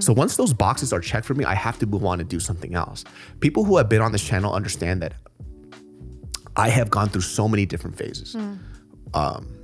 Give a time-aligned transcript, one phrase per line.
[0.00, 2.40] So once those boxes are checked for me, I have to move on and do
[2.40, 3.04] something else.
[3.38, 5.14] People who have been on this channel understand that
[6.56, 8.32] I have gone through so many different phases.
[8.32, 8.54] Hmm.
[9.14, 9.56] Um,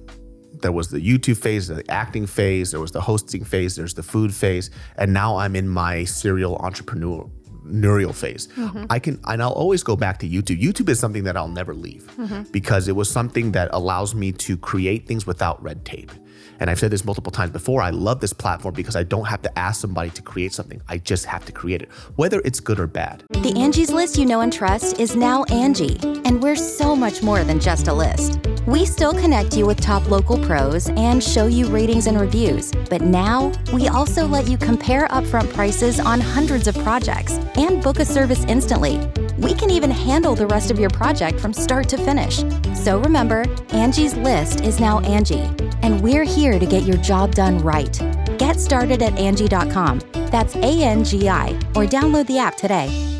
[0.63, 4.05] there was the YouTube phase, the acting phase, there was the hosting phase, there's the
[4.05, 8.47] food phase, and now I'm in my serial entrepreneurial phase.
[8.57, 8.85] Mm-hmm.
[8.89, 10.63] I can and I'll always go back to YouTube.
[10.63, 12.43] YouTube is something that I'll never leave mm-hmm.
[12.53, 16.13] because it was something that allows me to create things without red tape.
[16.61, 17.83] And I've said this multiple times before.
[17.83, 20.81] I love this platform because I don't have to ask somebody to create something.
[20.89, 23.25] I just have to create it, whether it's good or bad.
[23.31, 27.43] The Angie's list you know and trust is now Angie, and we're so much more
[27.45, 28.39] than just a list.
[28.67, 33.01] We still connect you with top local pros and show you ratings and reviews, but
[33.01, 38.05] now we also let you compare upfront prices on hundreds of projects and book a
[38.05, 39.01] service instantly.
[39.39, 42.45] We can even handle the rest of your project from start to finish.
[42.75, 45.49] So remember, Angie's list is now Angie,
[45.83, 48.01] and we're here to get your job done right.
[48.39, 50.01] Get started at Angie.com.
[50.31, 53.20] That's A N G I, or download the app today.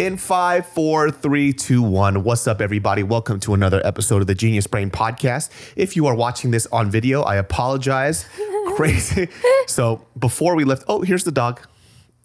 [0.00, 2.24] In five, four, three, two, one.
[2.24, 3.02] What's up, everybody?
[3.02, 5.50] Welcome to another episode of the Genius Brain Podcast.
[5.76, 8.24] If you are watching this on video, I apologize.
[8.76, 9.28] Crazy.
[9.66, 11.60] So before we left, oh, here's the dog.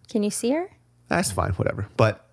[0.07, 0.69] Can you see her?
[1.09, 1.89] That's fine, whatever.
[1.97, 2.25] But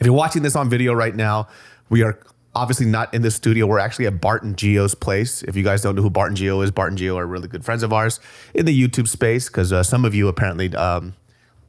[0.00, 1.46] if you're watching this on video right now,
[1.88, 2.18] we are
[2.52, 3.64] obviously not in the studio.
[3.64, 5.44] We're actually at Bart and Geo's place.
[5.44, 7.46] If you guys don't know who Bart and Geo is, Bart and Geo are really
[7.46, 8.18] good friends of ours
[8.54, 11.14] in the YouTube space because uh, some of you apparently um,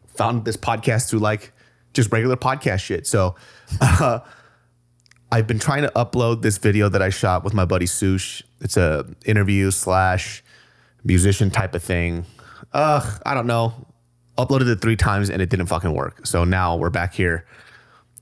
[0.08, 1.52] found this podcast through like
[1.94, 3.08] just regular podcast shit.
[3.08, 3.36] So
[3.82, 4.20] uh,
[5.32, 8.44] I've been trying to upload this video that I shot with my buddy Sush.
[8.62, 10.44] It's a interview slash
[11.04, 12.26] musician type of thing.
[12.74, 13.74] Ugh, I don't know.
[14.38, 16.26] Uploaded it three times and it didn't fucking work.
[16.26, 17.46] So now we're back here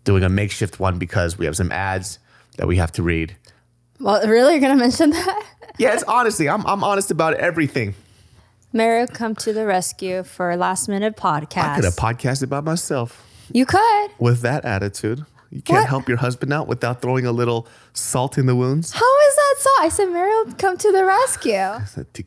[0.03, 2.19] doing a makeshift one because we have some ads
[2.57, 3.35] that we have to read.
[3.99, 4.53] Well, really?
[4.53, 5.43] You're going to mention that?
[5.79, 7.93] Yeah, it's honestly, I'm, I'm honest about everything.
[8.73, 11.63] Will come to the rescue for a last minute podcast.
[11.63, 14.09] I could have podcasted by myself you could.
[14.19, 15.25] with that attitude.
[15.49, 15.87] You can't What?
[15.89, 18.91] help your husband out without throwing a little salt in the wounds.
[18.91, 18.99] How
[19.29, 19.69] is that so?
[19.79, 21.53] I said Mary will come to the rescue.
[21.53, 22.25] That's a dude.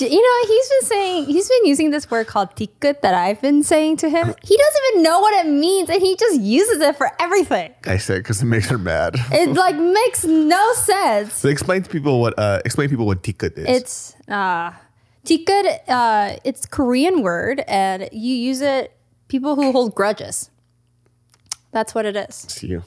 [0.00, 3.62] You know, he's been saying, he's been using this word called tikut that I've been
[3.62, 4.34] saying to him.
[4.42, 7.72] He doesn't even know what it means and he just uses it for everything.
[7.86, 9.14] I said because it makes her mad.
[9.32, 11.34] It like makes no sense.
[11.34, 13.66] So explain to people what uh, explain people what tikut is.
[13.68, 14.72] It's uh
[15.24, 18.92] tikut uh it's Korean word and you use it
[19.32, 20.50] people who hold grudges.
[21.72, 22.44] That's what it is.
[22.44, 22.84] It's you.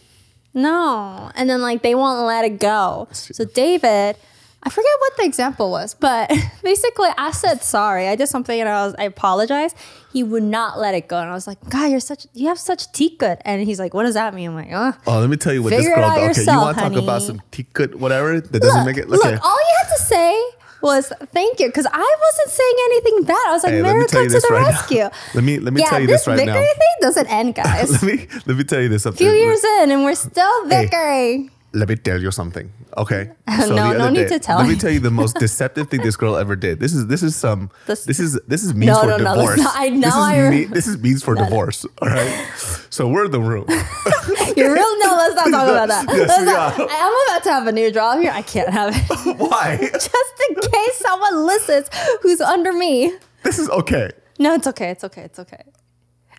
[0.53, 1.31] No.
[1.35, 3.07] And then like they won't let it go.
[3.11, 4.15] So David,
[4.63, 6.31] I forget what the example was, but
[6.63, 8.07] basically I said sorry.
[8.07, 9.73] I did something and I was I apologize.
[10.13, 11.17] He would not let it go.
[11.19, 13.41] And I was like, God, you're such you have such tikut.
[13.43, 14.49] And he's like, What does that mean?
[14.51, 14.93] I'm like, oh.
[15.07, 16.37] Oh, let me tell you what this girl does.
[16.37, 19.09] Okay, you want to talk about some tikut, whatever that doesn't Look, make it.
[19.09, 19.35] look, Okay.
[19.35, 20.44] all you had to say
[20.85, 23.45] was thank you because I wasn't saying anything bad.
[23.47, 24.67] I was like, Hey, let me Mary, tell come to the right now.
[24.69, 25.09] rescue.
[25.35, 26.53] Let me- let me yeah, tell you this this right now.
[26.53, 27.91] bickering thing doesn't end, guys.
[27.91, 31.49] let me let me tell you this A few years in, and we're still Hey.
[31.73, 32.71] Let me tell you something.
[32.95, 33.31] Okay.
[33.47, 36.01] No, the no other need to tell Let me tell you the most deceptive thing
[36.03, 36.79] this girl ever did.
[36.79, 39.35] This is this is some This- this, is this is means No, for no, no,
[39.35, 39.57] divorce.
[39.59, 41.85] not- I know This is, I re- me- this is means for divorce.
[42.01, 42.33] All right.
[42.89, 43.65] So we're in the room.
[44.59, 44.99] You're real.
[44.99, 46.05] No, let's not talk about that.
[46.15, 46.73] Yes, not-.
[46.79, 48.31] I'm about to have a new job here.
[48.33, 49.37] I can't have it.
[49.37, 49.77] Why?
[49.81, 50.09] Just
[50.49, 51.89] in case someone listens
[52.21, 53.13] who's under me.
[53.43, 54.11] This is okay.
[54.39, 54.89] No, it's okay.
[54.91, 55.21] It's okay.
[55.23, 55.63] It's okay.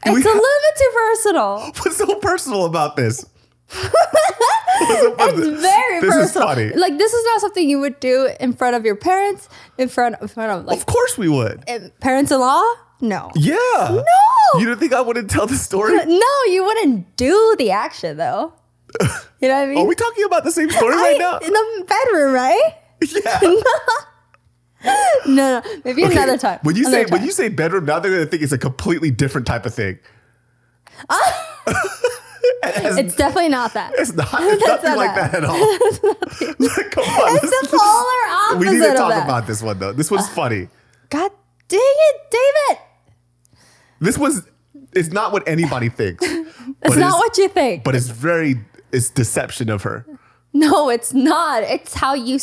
[0.04, 1.58] Do It's a little bit too personal.
[1.82, 3.24] What's so personal about this?
[4.78, 6.22] It's very this personal.
[6.22, 6.68] is funny.
[6.70, 9.48] Like this is not something you would do in front of your parents,
[9.78, 11.64] in front in front of like Of course we would.
[11.66, 12.62] eh, parents-in-law.
[13.00, 13.30] No.
[13.34, 13.56] Yeah.
[13.56, 14.04] No.
[14.58, 15.94] You didn't think I wouldn't tell the story?
[15.96, 18.52] No, you wouldn't do the action though.
[19.38, 19.78] You know what I mean?
[19.78, 21.36] Are we talking about the same story I- right now?
[21.36, 22.72] in the bedroom, right?
[23.02, 23.40] Yeah.
[25.26, 26.60] No, no, maybe Okay, another time.
[26.62, 29.10] When you Another say when you say bedroom, now they're gonna think it's a completely
[29.10, 29.98] different type of thing.
[31.10, 31.64] Ah.
[32.62, 33.92] it's definitely not that.
[33.98, 34.28] It's not.
[34.32, 35.32] It's That's nothing not like that.
[35.32, 35.56] that at all.
[36.90, 37.36] Come on.
[37.36, 39.92] It's the polar opposite we need to talk about this one though.
[39.92, 40.34] This one's ah.
[40.34, 40.68] funny.
[41.10, 41.35] God dang it, David!
[44.00, 44.46] This was.
[44.92, 46.24] It's not what anybody thinks.
[46.82, 47.84] It's not what you think.
[47.84, 48.56] But it's very.
[48.92, 50.04] It's deception of her.
[50.52, 51.62] no, it's not.
[51.62, 52.38] It's how you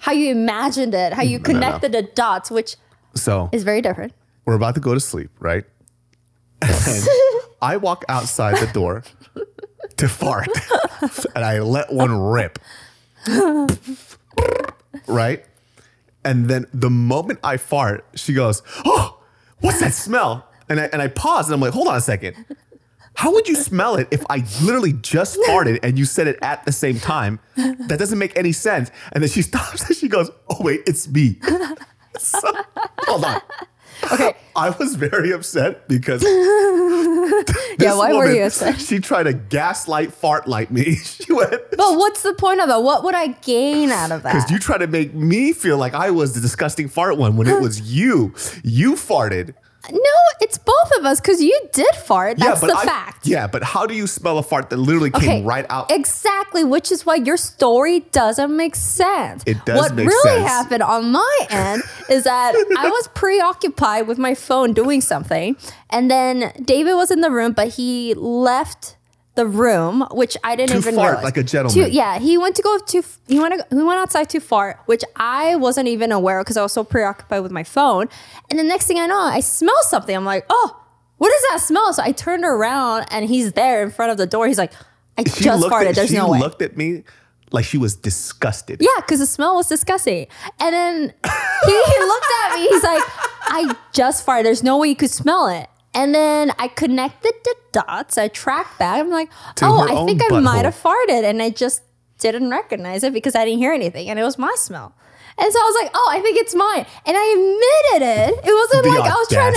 [0.00, 1.52] how you imagined it, how you mm, no.
[1.54, 2.76] connected the dots, which
[3.14, 4.12] So is very different.
[4.44, 5.64] we're about to go to sleep, right?
[6.62, 7.08] And
[7.62, 9.02] I walk outside the door
[9.96, 10.48] to fart,
[11.34, 12.58] and I let one rip.
[15.06, 15.44] right?
[16.24, 19.20] And then the moment I fart, she goes, "Oh,
[19.60, 22.36] what's that smell?" And I and I pause, and I'm like, "Hold on a second.
[23.14, 26.64] How would you smell it if I literally just farted and you said it at
[26.64, 27.40] the same time?
[27.56, 31.08] That doesn't make any sense." And then she stops and she goes, "Oh wait, it's
[31.08, 31.40] me."
[32.18, 32.50] So-
[33.06, 33.40] hold on.
[34.12, 34.34] Okay.
[34.56, 36.22] I was very upset because
[37.78, 38.80] Yeah, why were you upset?
[38.80, 40.96] She tried to gaslight fart like me.
[40.96, 42.82] She went But what's the point of that?
[42.82, 44.34] What would I gain out of that?
[44.34, 47.46] because you tried to make me feel like I was the disgusting fart one when
[47.46, 48.34] it was you.
[48.64, 49.54] You farted.
[49.90, 52.38] No, it's both of us because you did fart.
[52.38, 53.26] That's the I, fact.
[53.26, 55.90] Yeah, but how do you smell a fart that literally came right out?
[55.90, 59.42] Exactly, which is why your story doesn't make sense.
[59.46, 60.48] It does What really sense.
[60.48, 65.56] happened on my end is that I was preoccupied with my phone doing something,
[65.90, 68.96] and then David was in the room, but he left
[69.38, 71.24] the room, which I didn't To even fart realize.
[71.24, 71.84] like a gentleman.
[71.86, 74.78] To- yeah, he went to go to he went to, he went outside to fart,
[74.86, 78.08] which I wasn't even aware because I was so preoccupied with my phone.
[78.50, 80.14] And the next thing I know, I smell something.
[80.14, 80.68] I'm like, oh,
[81.18, 81.92] what is that smell?
[81.94, 84.46] So I turned around and he's there in front of the door.
[84.46, 84.72] He's like,
[85.16, 85.88] I She just farted.
[85.90, 86.38] At, There's she no way.
[86.38, 87.02] He looked at me
[87.50, 88.78] like she was disgusted.
[88.80, 90.26] Yeah, because the smell was disgusting.
[90.60, 91.12] And then
[91.64, 92.68] he, he looked at me.
[92.68, 93.02] He's like,
[93.50, 94.42] I just farted.
[94.44, 95.66] There's no way you could smell it.
[95.94, 98.18] And then I connected the dots.
[98.18, 99.00] I tracked back.
[99.00, 101.24] I'm like, To oh, I think I might have farted.
[101.24, 101.82] And I just
[102.18, 104.08] didn't recognize it because I didn't hear anything.
[104.10, 104.94] And it was my smell.
[105.40, 106.84] And so I was like, oh, I think it's mine.
[107.06, 108.44] And I admitted it.
[108.44, 109.54] It wasn't The like I was trying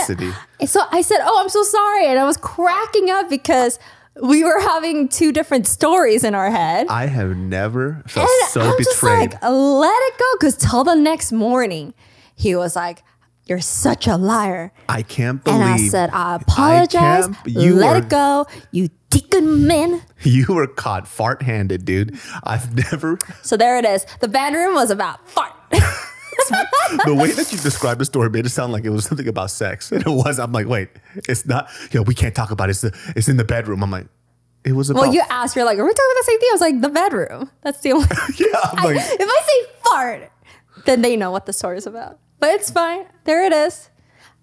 [0.59, 0.67] to.
[0.67, 2.05] So I said, oh, I'm so sorry.
[2.07, 3.79] And I was cracking up because
[4.21, 6.87] we were having two different stories in our head.
[6.87, 9.33] I have never felt And so I'm just betrayed.
[9.33, 10.25] like, let it go.
[10.39, 11.95] Because till the next morning,
[12.35, 13.01] he was like,
[13.45, 14.71] you're such a liar.
[14.87, 15.59] I can't believe.
[15.61, 17.25] And I said, I apologize.
[17.27, 18.47] can't- you let were- it go.
[18.71, 20.01] You deacon man.
[20.23, 22.15] You were caught fart handed, dude.
[22.43, 23.17] I've never.
[23.41, 24.05] So there it is.
[24.19, 25.51] The bedroom was about fart.
[25.71, 29.49] the way that you described the story made it sound like it was something about
[29.49, 30.37] sex, and it was.
[30.39, 30.89] I'm like, wait,
[31.27, 31.69] it's not.
[31.91, 32.71] Yo, we can't talk about it.
[32.71, 33.83] It's, the, it's in the bedroom.
[33.83, 34.07] I'm like,
[34.63, 35.01] it was about.
[35.01, 36.49] well, you asked, you're like, are we talking about the same thing?
[36.51, 37.49] I was like, the bedroom.
[37.63, 38.07] That's the only.
[38.37, 40.31] yeah, I'm like, if I say fart,
[40.85, 43.06] then they know what the story is about But it's fine.
[43.24, 43.88] There it is.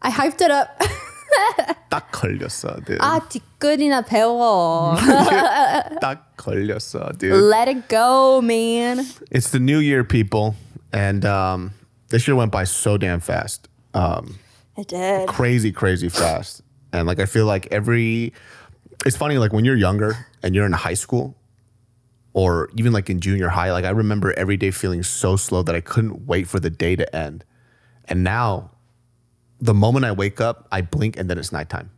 [0.01, 0.81] I hyped it up.
[1.89, 2.99] 딱 걸렸어, dude.
[2.99, 4.95] 아, 뒷글이나 배워.
[6.01, 7.33] 딱 걸렸어, dude.
[7.33, 9.05] Let it go, man.
[9.31, 10.55] It's the new year, people,
[10.91, 11.71] and um,
[12.09, 13.67] this year went by so damn fast.
[13.93, 14.39] Um,
[14.77, 15.27] It did.
[15.27, 16.61] crazy, crazy fast.
[16.91, 18.33] And like I feel like every
[19.05, 21.35] it's funny, like when you're younger and you're in high school
[22.33, 25.75] or even like in junior high, like I remember every day feeling so slow that
[25.75, 27.43] I couldn't wait for the day to end.
[28.08, 28.70] and now
[29.60, 31.90] the moment I wake up, I blink and then it's nighttime.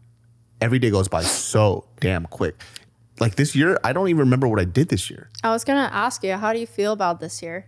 [0.60, 2.60] Every day goes by so damn quick.
[3.18, 5.28] Like this year, I don't even remember what I did this year.
[5.42, 7.66] I was gonna ask you, how do you feel about this year?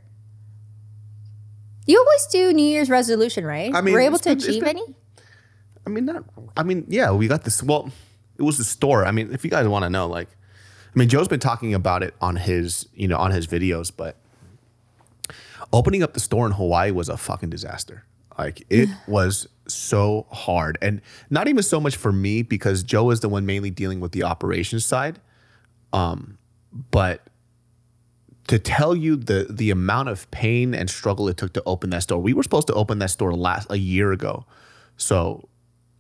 [1.87, 3.75] You always do New Year's resolution, right?
[3.75, 4.95] I mean, were you able to been- achieve been- any?
[5.87, 6.25] I mean, not.
[6.57, 7.61] I mean, yeah, we got this.
[7.63, 7.91] Well,
[8.39, 9.05] it was the store.
[9.05, 10.29] I mean, if you guys want to know, like,
[10.95, 14.17] I mean, Joe's been talking about it on his, you know, on his videos, but
[15.73, 18.05] opening up the store in Hawaii was a fucking disaster.
[18.39, 23.21] Like, it was so hard, and not even so much for me because Joe is
[23.21, 25.21] the one mainly dealing with the operations side.
[25.93, 26.39] Um,
[26.91, 27.29] but
[28.49, 32.03] to tell you the the amount of pain and struggle it took to open that
[32.03, 32.21] store.
[32.21, 34.47] We were supposed to open that store last a year ago.
[34.97, 35.49] So,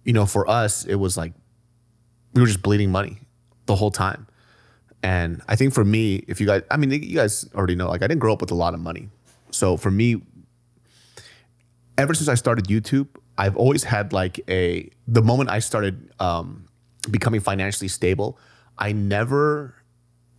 [0.05, 1.33] you know, for us, it was like
[2.35, 3.19] we were just bleeding money
[3.67, 4.27] the whole time.
[5.03, 8.03] And I think for me, if you guys, I mean, you guys already know, like
[8.03, 9.09] I didn't grow up with a lot of money.
[9.51, 10.23] So for me,
[11.99, 13.09] ever since I started YouTube,
[13.39, 16.69] I've always had like a, the moment I started um,
[17.11, 18.39] becoming financially stable,
[18.79, 19.75] I never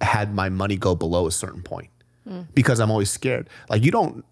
[0.02, 1.90] had my money go below a certain point
[2.54, 3.50] because I'm always scared.
[3.70, 4.24] Like you don't,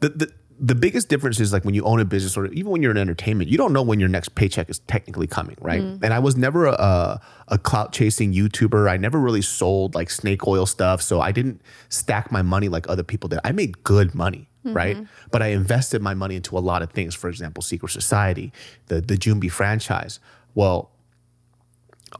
[0.00, 2.82] the, the, the biggest difference is like when you own a business or even when
[2.82, 5.80] you're in entertainment, you don't know when your next paycheck is technically coming, right?
[6.02, 8.90] And I was never a, a clout chasing YouTuber.
[8.90, 11.00] I never really sold like snake oil stuff.
[11.00, 13.38] So I didn't stack my money like other people did.
[13.44, 14.48] I made good money.
[14.64, 14.96] Right?
[15.30, 17.14] But I invested my money into a lot of things.
[17.14, 18.52] For example, Secret Society,
[18.86, 20.20] the the Jumbi franchise.
[20.54, 20.90] Well,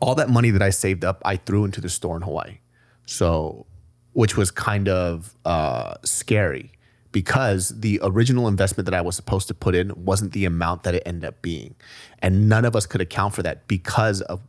[0.01, 2.59] all that money that I saved up, I threw into the store in Hawaii.
[3.07, 3.67] So,
[4.13, 6.73] which was kind of uh, scary
[7.11, 10.95] because the original investment that I was supposed to put in wasn't the amount that
[10.95, 11.75] it ended up being.
[12.21, 14.41] And none of us could account for that because of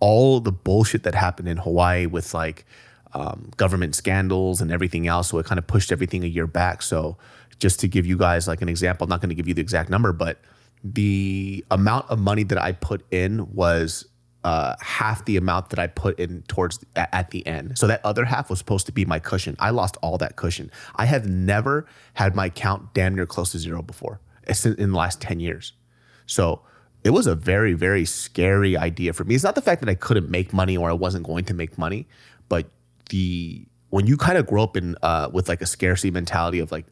[0.00, 2.64] all the bullshit that happened in Hawaii with like
[3.12, 5.28] um, government scandals and everything else.
[5.28, 6.82] So it kind of pushed everything a year back.
[6.82, 7.16] So
[7.58, 9.62] just to give you guys like an example, I'm not going to give you the
[9.62, 10.40] exact number, but
[10.82, 14.06] the amount of money that I put in was
[14.44, 17.76] uh, half the amount that I put in towards at, at the end.
[17.76, 19.56] So that other half was supposed to be my cushion.
[19.58, 20.70] I lost all that cushion.
[20.96, 24.20] I have never had my count damn near close to zero before.
[24.64, 25.74] In, in the last 10 years.
[26.26, 26.62] So
[27.04, 29.34] it was a very, very scary idea for me.
[29.34, 31.78] It's not the fact that I couldn't make money or I wasn't going to make
[31.78, 32.08] money,
[32.48, 32.68] but
[33.10, 36.72] the when you kind of grow up in uh, with like a scarcity mentality of
[36.72, 36.86] like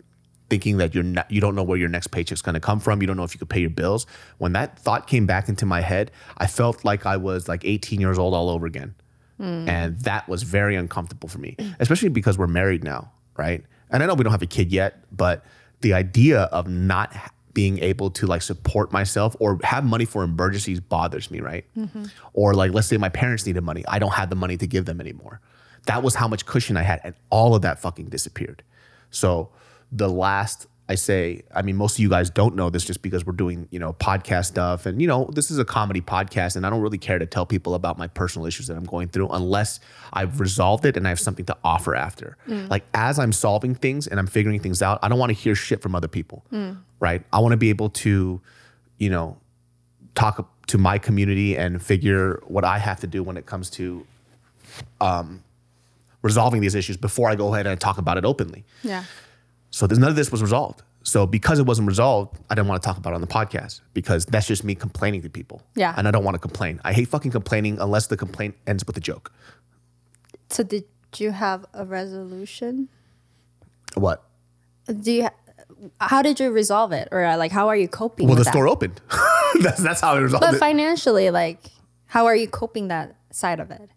[0.50, 3.00] thinking that you're not you don't know where your next paycheck's going to come from
[3.00, 4.06] you don't know if you could pay your bills
[4.38, 8.00] when that thought came back into my head i felt like i was like 18
[8.00, 8.94] years old all over again.
[9.40, 13.64] And that was very uncomfortable for me especially because we're married now right?
[13.90, 15.44] And i know we don't have a kid yet but
[15.80, 17.12] the idea of not
[17.54, 21.64] being able to like support myself or have money for emergencies bothers me right?
[22.32, 24.86] Or like let's say my parents needed money i don't have the money to give
[24.86, 25.40] them anymore
[25.88, 28.62] that was how much cushion i had and all of that fucking disappeared
[29.10, 29.50] so
[29.90, 33.26] the last I say, I mean, most of you guys don't know this just because
[33.26, 34.86] we're doing, you know, podcast stuff.
[34.86, 37.44] And, you know, this is a comedy podcast, and I don't really care to tell
[37.44, 39.80] people about my personal issues that I'm going through unless
[40.14, 42.38] I've resolved it and I have something to offer after.
[42.70, 45.54] Like, as I'm solving things and I'm figuring things out, I don't want to hear
[45.54, 46.46] shit from other people,
[47.00, 47.22] right?
[47.34, 48.40] I want to be able to,
[48.96, 49.36] you know,
[50.14, 54.06] talk to my community and figure what I have to do when it comes to
[55.02, 55.44] um,
[56.22, 58.64] resolving these issues before I go ahead and talk about it openly.
[58.82, 59.04] Yeah.
[59.70, 60.82] So there's none of this was resolved.
[61.04, 63.80] So because it wasn't resolved, I didn't want to talk about it on the podcast
[63.94, 65.62] because that's just me complaining to people.
[65.74, 65.94] Yeah.
[65.96, 66.80] And I don't want to complain.
[66.84, 69.32] I hate fucking complaining unless the complaint ends with a joke.
[70.50, 70.84] So did
[71.16, 72.88] you have a resolution?
[73.94, 74.22] What?
[75.00, 75.28] Do you?
[76.00, 78.26] How did you resolve it, or like how are you coping?
[78.26, 78.50] Well, the that?
[78.52, 79.00] store opened.
[79.60, 80.58] that's that's how I resolved But it.
[80.58, 81.60] financially, like,
[82.06, 83.88] how are you coping that side of it?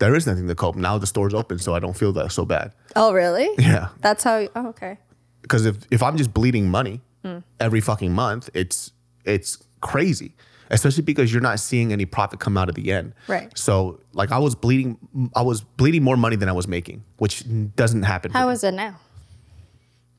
[0.00, 0.74] There is nothing to cope.
[0.76, 2.72] Now the store's open, so I don't feel that so bad.
[2.96, 3.48] Oh, really?
[3.58, 3.88] Yeah.
[4.00, 4.48] That's how.
[4.56, 4.98] Oh, okay.
[5.42, 7.38] Because if if I'm just bleeding money Hmm.
[7.60, 8.92] every fucking month, it's
[9.24, 10.34] it's crazy.
[10.72, 13.12] Especially because you're not seeing any profit come out of the end.
[13.28, 13.50] Right.
[13.58, 14.96] So like I was bleeding
[15.34, 17.44] I was bleeding more money than I was making, which
[17.76, 18.30] doesn't happen.
[18.32, 18.96] How is it now?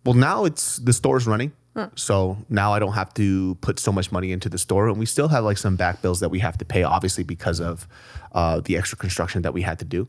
[0.05, 1.51] Well, now it's the store's running.
[1.95, 4.87] So now I don't have to put so much money into the store.
[4.89, 7.61] And we still have like some back bills that we have to pay, obviously, because
[7.61, 7.87] of
[8.33, 10.07] uh, the extra construction that we had to do.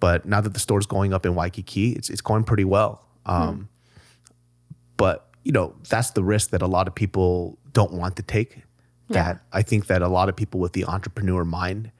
[0.00, 3.04] But now that the store's going up in Waikiki, it's, it's going pretty well.
[3.26, 3.68] Um,
[4.96, 8.62] But, you know, that's the risk that a lot of people don't want to take.
[9.08, 11.90] That I think that a lot of people with the entrepreneur mind,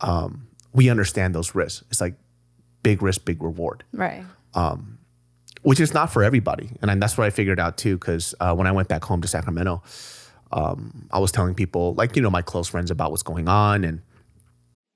[0.00, 1.84] um, we understand those risks.
[1.90, 2.14] It's like
[2.82, 4.24] big risk, big reward Right.
[5.62, 6.70] Which is not for everybody.
[6.82, 9.28] And that's what I figured out too, because uh, when I went back home to
[9.28, 9.82] Sacramento,
[10.52, 13.84] um, I was telling people, like, you know, my close friends about what's going on.
[13.84, 14.00] And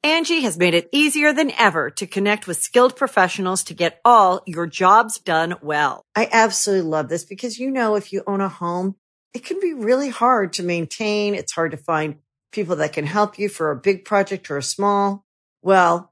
[0.02, 4.42] Angie has made it easier than ever to connect with skilled professionals to get all
[4.46, 6.04] your jobs done well.
[6.16, 8.96] I absolutely love this because, you know, if you own a home,
[9.34, 11.34] it can be really hard to maintain.
[11.34, 12.16] It's hard to find
[12.50, 15.24] people that can help you for a big project or a small.
[15.62, 16.11] Well,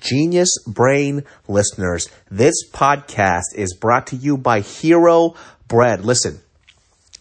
[0.00, 5.34] Genius Brain listeners, this podcast is brought to you by Hero
[5.66, 6.04] Bread.
[6.04, 6.40] Listen,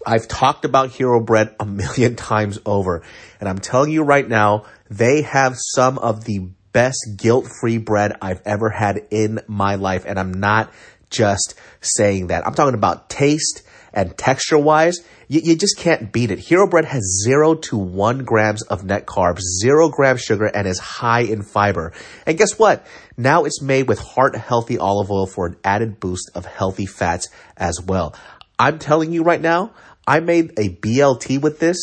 [0.05, 3.03] I've talked about Hero Bread a million times over,
[3.39, 8.41] and I'm telling you right now, they have some of the best guilt-free bread I've
[8.45, 10.71] ever had in my life, and I'm not
[11.09, 12.45] just saying that.
[12.45, 16.39] I'm talking about taste and texture wise, you, you just can't beat it.
[16.39, 20.79] Hero Bread has zero to one grams of net carbs, zero grams sugar, and is
[20.79, 21.93] high in fiber.
[22.25, 22.85] And guess what?
[23.17, 27.27] Now it's made with heart healthy olive oil for an added boost of healthy fats
[27.57, 28.15] as well.
[28.59, 29.73] I'm telling you right now,
[30.07, 31.77] I made a BLT with this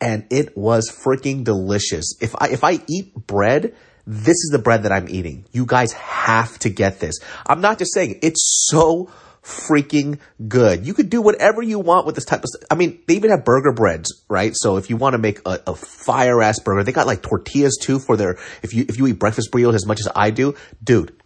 [0.00, 2.14] and it was freaking delicious.
[2.20, 3.74] If I if I eat bread,
[4.06, 5.44] this is the bread that I'm eating.
[5.52, 7.18] You guys have to get this.
[7.46, 9.10] I'm not just saying it's so
[9.48, 10.86] freaking good.
[10.86, 12.62] You could do whatever you want with this type of stuff.
[12.70, 14.52] I mean, they even have burger breads, right?
[14.54, 17.78] So if you want to make a, a fire ass burger, they got like tortillas
[17.80, 20.54] too for their if you if you eat breakfast burritos as much as I do,
[20.84, 21.16] dude,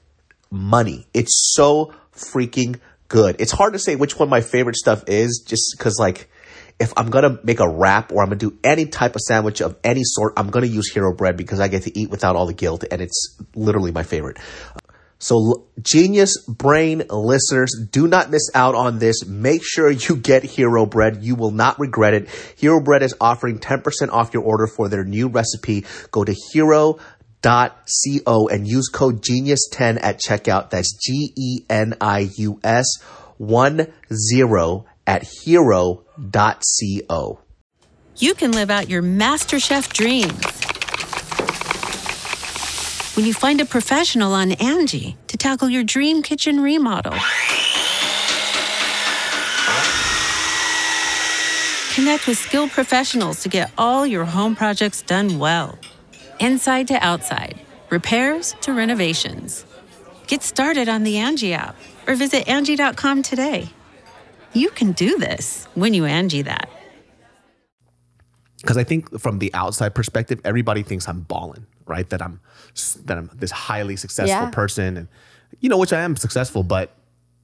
[0.51, 1.09] money.
[1.13, 3.37] It's so freaking good.
[3.41, 6.31] It's hard to say which one my favorite stuff is just because like
[6.79, 9.77] if I'm gonna make a wrap or I'm gonna do any type of sandwich of
[9.83, 12.55] any sort, I'm gonna use Hero Bread because I get to eat without all the
[12.55, 14.39] guilt and it's literally my favorite.
[15.23, 19.25] So genius brain listeners, do not miss out on this.
[19.25, 21.23] Make sure you get Hero Bread.
[21.23, 22.29] You will not regret it.
[22.57, 25.85] Hero Bread is offering 10% off your order for their new recipe.
[26.11, 26.99] Go to hero
[27.43, 32.87] co and use code genius10 at checkout that's g-e-n-i-u-s
[33.39, 37.41] 1 0 at hero.co
[38.17, 40.62] You can live out your MasterChef dreams
[43.15, 47.13] when you find a professional on Angie to tackle your dream kitchen remodel.
[51.95, 55.79] Connect with skilled professionals to get all your home projects done well.
[56.41, 59.67] Inside to outside, repairs to renovations.
[60.27, 61.77] Get started on the Angie app
[62.07, 63.69] or visit Angie.com today.
[64.55, 66.69] You can do this when you Angie that.
[68.63, 72.09] because I think from the outside perspective, everybody thinks I'm balling, right?
[72.09, 72.41] That I'm
[73.05, 74.51] that I'm this highly successful Yeah.
[74.51, 75.09] person, and
[75.61, 76.95] you know, which I am successful, but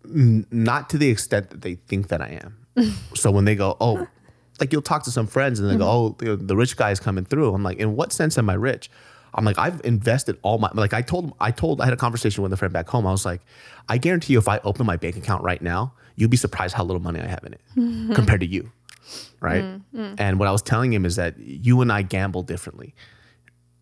[0.05, 2.95] n- not to the extent that they think that I am.
[3.15, 4.07] so when they go, oh,
[4.61, 6.31] like you'll talk to some friends and they go, mm-hmm.
[6.31, 7.55] oh, the, the rich guy's coming through.
[7.55, 8.91] I'm like, in what sense am I rich?
[9.35, 12.43] I'm like, I've invested all my like I told I told I had a conversation
[12.43, 13.07] with a friend back home.
[13.07, 13.43] I was like,
[13.89, 16.85] I guarantee you, if I open my bank account right now, you'd be surprised how
[16.85, 18.73] little money I have in it compared to you
[19.41, 19.65] right?
[19.65, 20.15] Mm-hmm.
[20.19, 22.95] And what I was telling him is that you and I gamble differently.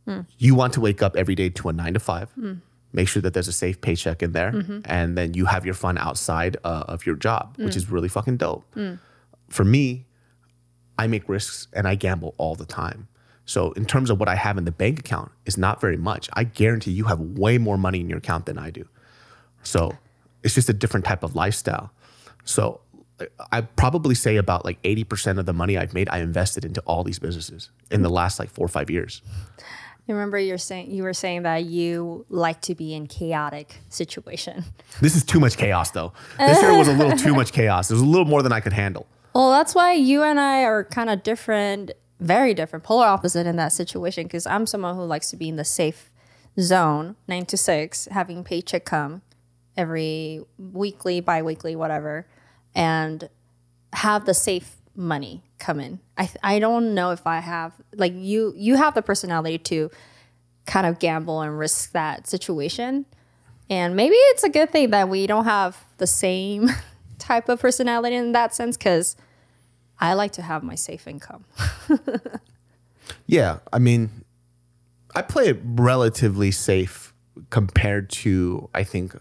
[0.07, 0.21] Hmm.
[0.39, 2.55] You want to wake up every day to a nine to five, hmm.
[2.93, 4.81] make sure that there's a safe paycheck in there, mm-hmm.
[4.85, 7.79] and then you have your fun outside uh, of your job, which hmm.
[7.79, 8.65] is really fucking dope.
[9.49, 10.07] For me,
[10.99, 13.09] I make risks and I gamble all the time.
[13.45, 16.29] So in terms of what I have in the bank account, is not very much.
[16.33, 18.89] I guarantee you have way more money in your account than I do.
[19.63, 19.93] So
[20.43, 21.93] it's just a different type of lifestyle.
[22.45, 22.81] So
[23.21, 26.81] uh, I probably say about like 80% of the money I've made, I invested into
[26.83, 29.23] all these businesses in the last like four or five years.
[30.09, 34.65] I remember you're saying you were saying that you like to be in chaotic situation.
[35.01, 36.13] This is too much chaos though.
[36.39, 37.91] This year was a little too much chaos.
[37.91, 39.07] It was a little more than I could handle.
[39.35, 41.91] Well, that's why you and I are kind of different,
[42.21, 44.25] very different, polar opposite in that situation.
[44.25, 46.11] Because I'm someone who likes to be in the safe
[46.59, 49.21] zone, nine to six, having paycheck come
[49.77, 52.27] every weekly, bi-weekly, whatever,
[52.75, 53.29] and
[53.93, 56.01] have the safe money come in.
[56.17, 58.53] I I don't know if I have like you.
[58.57, 59.91] You have the personality to
[60.67, 63.07] kind of gamble and risk that situation.
[63.69, 66.71] And maybe it's a good thing that we don't have the same
[67.19, 69.17] type of personality in that sense because
[69.99, 71.45] I like to have my safe income.
[73.27, 74.25] Yeah, I mean,
[75.15, 77.13] I play it relatively safe
[77.51, 79.15] compared to I think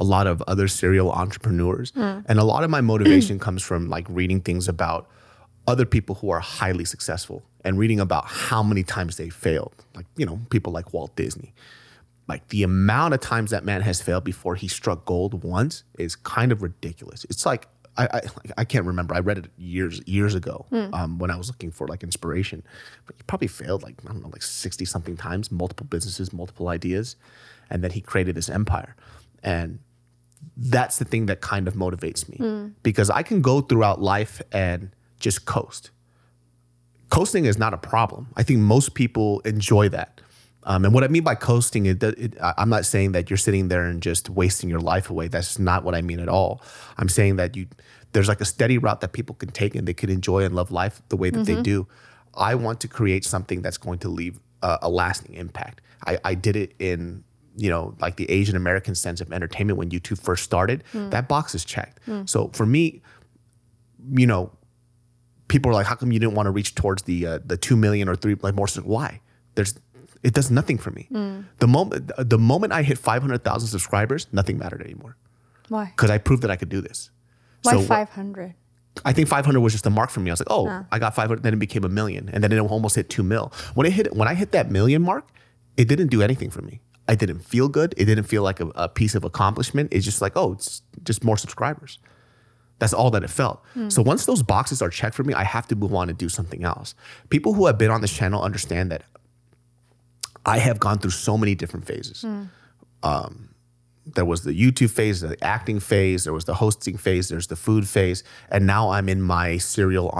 [0.00, 4.06] a lot of other serial entrepreneurs, and a lot of my motivation comes from like
[4.08, 5.08] reading things about
[5.66, 9.74] other people who are highly successful and reading about how many times they failed.
[9.94, 11.52] Like you know, people like Walt Disney.
[12.26, 16.14] Like the amount of times that man has failed before he struck gold once is
[16.16, 17.26] kind of ridiculous.
[17.28, 17.66] It's like
[17.98, 18.20] I I,
[18.58, 19.14] I can't remember.
[19.14, 22.62] I read it years years ago um, when I was looking for like inspiration.
[23.06, 26.68] But he probably failed like I don't know like sixty something times, multiple businesses, multiple
[26.68, 27.16] ideas,
[27.68, 28.94] and then he created this empire.
[29.42, 29.80] And
[30.56, 32.36] that's the thing that kind of motivates me
[32.82, 35.90] because I can go throughout life and just coast
[37.10, 38.28] coasting is not a problem.
[38.36, 40.20] I think most people enjoy that.
[40.64, 43.68] Um, and what I mean by coasting, it, it, I'm not saying that you're sitting
[43.68, 45.28] there and just wasting your life away.
[45.28, 46.62] That's not what I mean at all.
[46.96, 47.66] I'm saying that you
[48.12, 50.72] there's like a steady route that people can take and they can enjoy and love
[50.72, 51.86] life the way that they do.
[52.34, 55.80] I want to create something that's going to leave a, a lasting impact.
[56.04, 57.22] I, I did it in
[57.60, 60.82] you know like the Asian American sense of entertainment when YouTube first started.
[60.92, 61.10] Hmm.
[61.10, 62.00] That box is checked.
[62.06, 62.22] Hmm.
[62.24, 63.02] So for me,
[64.12, 64.50] you know,
[65.48, 67.76] people are like, how come you didn't want to reach towards the uh, the two
[67.76, 68.66] million or three like more?
[68.82, 69.20] Why?
[69.56, 69.74] There's
[70.22, 71.06] it does nothing for me.
[71.10, 71.40] Hmm.
[71.58, 75.16] The moment the moment I hit five hundred thousand subscribers, nothing mattered anymore
[75.68, 75.92] Why?
[75.94, 77.10] because I proved that I could do this.
[77.62, 78.54] Why So 500?
[79.04, 80.30] I think 500 was just the mark for me.
[80.30, 80.84] I was like, oh, ah.
[80.90, 81.42] I got 500.
[81.42, 83.52] Then it became a million, and then it almost hit two mil.
[83.74, 85.28] When it hit, when I hit that million mark,
[85.76, 86.80] it didn't do anything for me.
[87.10, 87.92] I didn't feel good.
[87.96, 89.88] It didn't feel like a, a piece of accomplishment.
[89.92, 91.98] It's just like, oh, it's just more subscribers.
[92.78, 93.62] That's all that it felt.
[93.90, 96.28] So once those boxes are checked for me, I have to move on and do
[96.28, 96.94] something else.
[97.28, 99.02] People who have been on this channel understand that
[100.46, 102.24] I have gone through so many different phases.
[103.02, 103.54] Um,
[104.06, 107.56] there was the YouTube phase, the acting phase, there was the hosting phase, there's the
[107.56, 110.10] food phase, and now I'm in my serial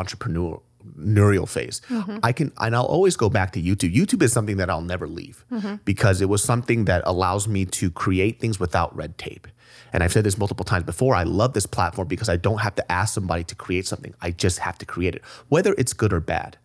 [0.97, 1.81] entrepreneurial phase.
[2.23, 3.95] I can, and I'll always go back to YouTube.
[3.95, 5.45] YouTube is something that I'll never leave
[5.85, 9.47] because it was something that allows me to create things without red tape.
[9.93, 11.15] And I've said this multiple times before.
[11.17, 14.15] I love this platform because I don't have to ask somebody to create something.
[14.21, 16.59] I just have to create it, whether it's good or bad.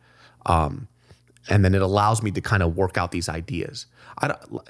[0.46, 0.88] Um,
[1.50, 3.88] and then it allows me to kind of work out these ideas.
[4.18, 4.70] I don't,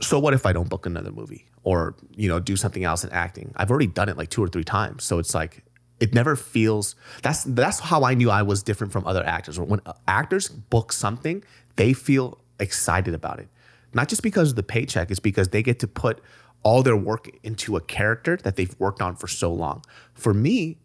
[0.00, 3.10] so what if I don't book another movie or you know do something else in
[3.10, 3.52] acting?
[3.56, 5.64] I've already done it like two or three times, so it's like
[6.04, 6.96] it never feels.
[7.22, 9.58] That's that's how I knew I was different from other actors.
[9.58, 11.42] When actors book something,
[11.76, 13.48] they feel excited about it,
[13.94, 15.10] not just because of the paycheck.
[15.10, 16.20] It's because they get to put
[16.62, 19.82] all their work into a character that they've worked on for so long.
[20.12, 20.76] For me,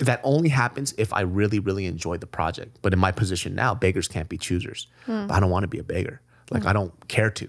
[0.00, 2.80] that only happens if I really, really enjoy the project.
[2.82, 4.86] But in my position now, beggars can't be choosers.
[5.28, 6.20] But I don't want to be a beggar.
[6.50, 6.68] Like hmm.
[6.68, 7.48] I don't care to.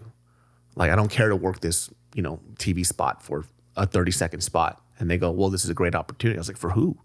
[0.77, 3.43] Like I don't care to work this, you know, TV spot for
[3.75, 4.81] a 30 second spot.
[4.99, 6.37] And they go, well, this is a great opportunity.
[6.37, 6.97] I was like, for who?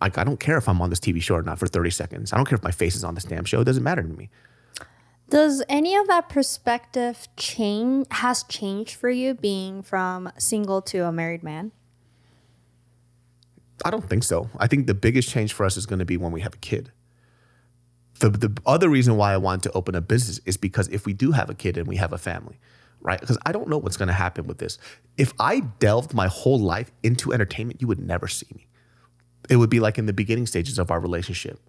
[0.00, 2.32] Like I don't care if I'm on this TV show or not for 30 seconds.
[2.32, 3.60] I don't care if my face is on this damn show.
[3.60, 4.30] It doesn't matter to me.
[5.30, 11.12] Does any of that perspective change has changed for you being from single to a
[11.12, 11.72] married man?
[13.84, 14.50] I don't think so.
[14.58, 16.58] I think the biggest change for us is going to be when we have a
[16.58, 16.92] kid.
[18.18, 21.12] The, the other reason why I want to open a business is because if we
[21.12, 22.58] do have a kid and we have a family,
[23.02, 23.20] right?
[23.20, 24.78] Because I don't know what's going to happen with this.
[25.16, 28.66] If I delved my whole life into entertainment, you would never see me.
[29.50, 31.60] It would be like in the beginning stages of our relationship.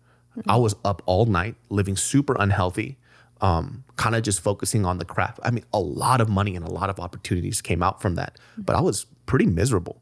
[0.47, 2.97] I was up all night, living super unhealthy,
[3.41, 5.39] um, kind of just focusing on the craft.
[5.43, 8.37] I mean, a lot of money and a lot of opportunities came out from that,
[8.57, 10.01] but I was pretty miserable,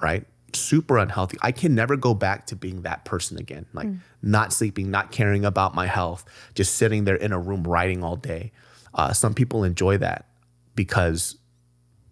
[0.00, 0.24] right?
[0.52, 1.38] Super unhealthy.
[1.42, 3.66] I can never go back to being that person again.
[3.72, 3.88] Like
[4.22, 8.14] not sleeping, not caring about my health, just sitting there in a room writing all
[8.16, 8.52] day.
[8.92, 10.26] Uh, some people enjoy that
[10.74, 11.36] because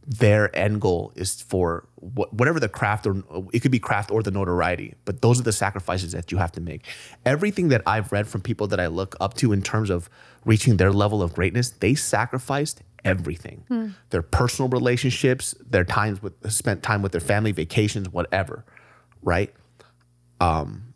[0.07, 3.23] their end goal is for whatever the craft or
[3.53, 6.51] it could be craft or the notoriety but those are the sacrifices that you have
[6.51, 6.87] to make.
[7.25, 10.11] Everything that i've read from people that i look up to in terms of
[10.45, 13.65] reaching their level of greatness they sacrificed everything.
[14.11, 18.65] Their personal relationships their times with spent time with their family vacations whatever
[19.23, 19.55] right?
[20.41, 20.95] Um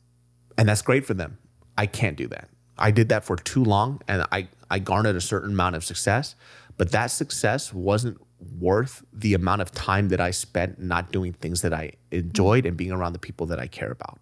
[0.58, 1.38] and that's great for them.
[1.78, 2.48] I can't do that.
[2.78, 6.34] I did that for too long and i i garnered a certain amount of success
[6.76, 8.20] but that success wasn't
[8.58, 12.76] worth the amount of time that I spent not doing things that I enjoyed and
[12.76, 14.20] being around the people that I care about.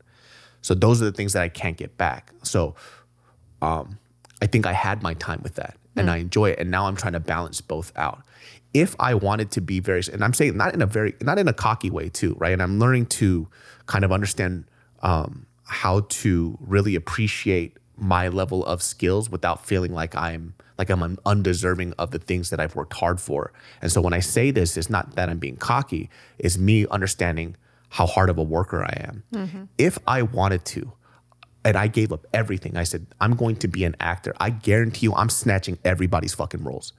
[0.62, 2.32] So those are the things that I can't get back.
[2.42, 2.74] So
[3.60, 3.98] um,
[4.40, 6.58] I think I had my time with that and I enjoy it.
[6.58, 8.22] And now I'm trying to balance both out.
[8.72, 11.46] If I wanted to be very, and I'm saying not in a very, not in
[11.46, 12.52] a cocky way too, right?
[12.52, 13.48] And I'm learning to
[13.86, 14.64] kind of understand
[15.02, 21.18] um, how to really appreciate my level of skills without feeling like I'm like I'm
[21.24, 23.52] undeserving of the things that I've worked hard for.
[23.80, 27.56] And so when I say this, it's not that I'm being cocky, it's me understanding
[27.90, 29.22] how hard of a worker I am.
[29.32, 29.64] Mm-hmm.
[29.78, 30.92] If I wanted to,
[31.64, 34.34] and I gave up everything, I said, I'm going to be an actor.
[34.40, 36.92] I guarantee you I'm snatching everybody's fucking roles.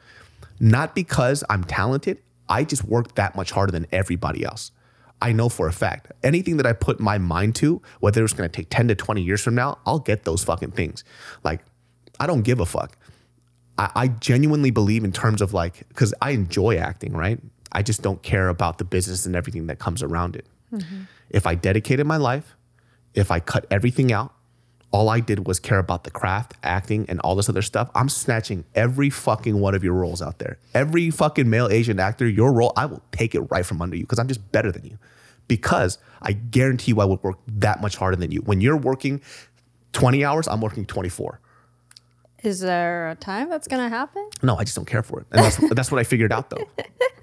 [0.60, 4.71] Not because I'm talented, I just work that much harder than everybody else.
[5.21, 8.49] I know for a fact anything that I put my mind to, whether it's gonna
[8.49, 11.04] take 10 to 20 years from now, I'll get those fucking things.
[11.43, 11.62] Like,
[12.19, 12.97] I don't give a fuck.
[13.78, 17.39] I, I genuinely believe in terms of like, because I enjoy acting, right?
[17.71, 20.47] I just don't care about the business and everything that comes around it.
[20.71, 21.01] Mm-hmm.
[21.30, 22.56] If I dedicated my life,
[23.13, 24.34] if I cut everything out,
[24.95, 27.89] all I did was care about the craft, acting, and all this other stuff.
[27.93, 30.58] I'm snatching every fucking one of your roles out there.
[30.73, 34.03] Every fucking male Asian actor, your role, I will take it right from under you
[34.03, 34.97] because I'm just better than you.
[35.49, 38.39] Because I guarantee you I would work that much harder than you.
[38.43, 39.19] When you're working
[39.91, 41.41] 20 hours, I'm working 24.
[42.43, 44.29] Is there a time that's gonna happen?
[44.43, 45.27] No, I just don't care for it.
[45.34, 46.65] And that's, that's what I figured out though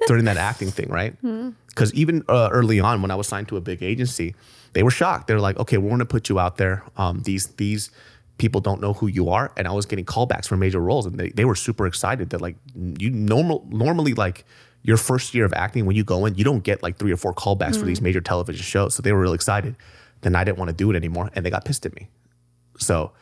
[0.07, 1.17] during that acting thing, right?
[1.69, 4.35] Because even uh, early on, when I was signed to a big agency,
[4.73, 5.27] they were shocked.
[5.27, 6.85] They're like, "Okay, we're going to put you out there.
[6.97, 7.91] Um, these these
[8.39, 11.19] people don't know who you are." And I was getting callbacks for major roles, and
[11.19, 14.45] they, they were super excited that like you normal normally like
[14.83, 17.17] your first year of acting when you go in, you don't get like three or
[17.17, 18.95] four callbacks for these major television shows.
[18.95, 19.77] So they were really excited.
[20.23, 22.09] Then I didn't want to do it anymore, and they got pissed at me.
[22.79, 23.13] So,